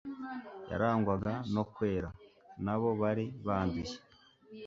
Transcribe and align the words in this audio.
Yarangwaga 0.69 1.31
no 1.53 1.63
kwera, 1.73 2.09
naho 2.63 2.81
bo 2.83 2.91
bari 3.01 3.25
banduye. 3.45 3.95